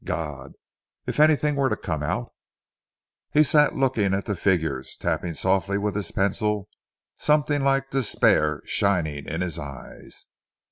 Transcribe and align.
"God! 0.03 0.53
If 1.05 1.19
anything 1.19 1.55
were 1.55 1.69
to 1.69 1.77
come 1.77 2.01
out!" 2.01 2.33
He 3.31 3.43
sat 3.43 3.75
looking 3.75 4.15
at 4.15 4.25
the 4.25 4.35
figures, 4.35 4.97
tapping 4.97 5.35
softly 5.35 5.77
with 5.77 5.95
his 5.95 6.09
pencil, 6.09 6.69
something 7.17 7.61
like 7.61 7.91
despair 7.91 8.63
shining 8.65 9.27
in 9.27 9.41
his 9.41 9.59
eyes. 9.59 10.25